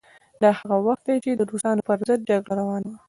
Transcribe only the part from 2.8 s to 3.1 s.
وه.